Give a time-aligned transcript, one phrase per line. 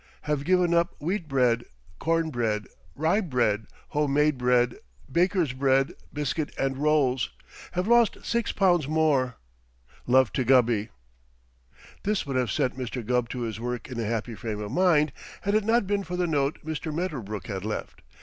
[0.21, 1.63] Have given up wheat bread,
[1.99, 2.65] corn bread,
[2.95, 4.79] rye bread, home made bread,
[5.11, 7.29] bakers' bread, biscuit and rolls.
[7.73, 9.35] Have lost six pounds more.
[10.07, 10.89] Love to Gubby.
[12.01, 13.05] This would have sent Mr.
[13.05, 16.15] Gubb to his work in a happy frame of mind, had it not been for
[16.17, 16.91] the note Mr.
[16.91, 18.01] Medderbrook had left.